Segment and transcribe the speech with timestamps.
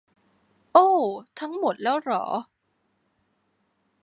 [0.73, 0.87] โอ้
[1.39, 2.23] ทั้งหมดแล้วหรอ